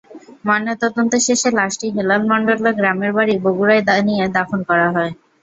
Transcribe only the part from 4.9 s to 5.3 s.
হয়।